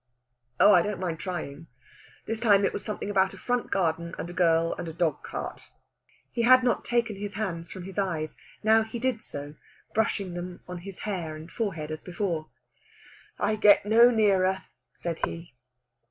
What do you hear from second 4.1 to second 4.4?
and a